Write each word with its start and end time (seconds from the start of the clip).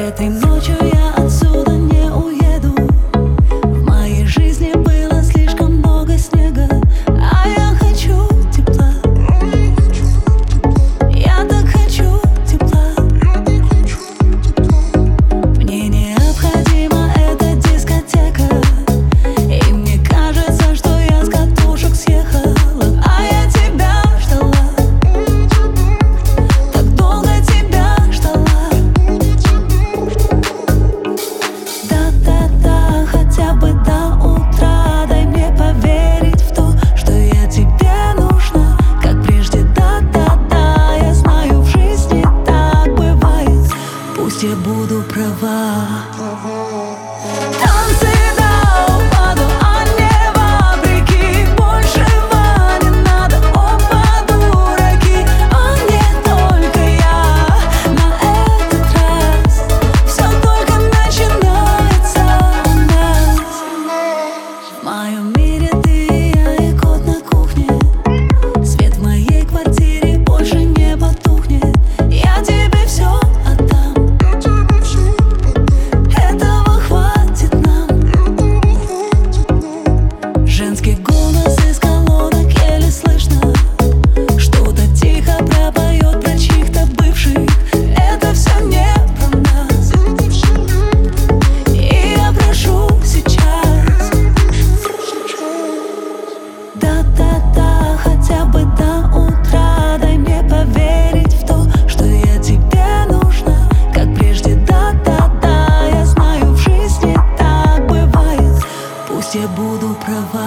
Это 0.00 0.22
ночью 0.22 0.76
я 0.80 1.12
отсюда 1.14 1.72
не 1.72 1.99
over. 45.42 45.69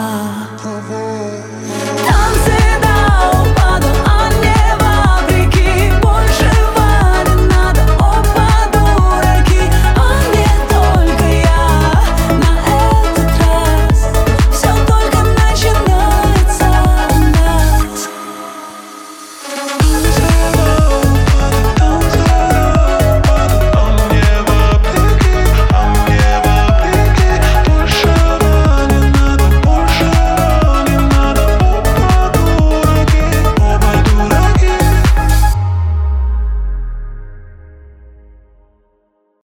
Cover. 0.03 1.02